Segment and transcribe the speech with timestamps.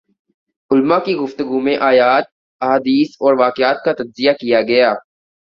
[0.71, 2.25] علماء کی گفتگو میں آیات،
[2.61, 4.89] احادیث اور واقعات کا تجزیہ کیا گیا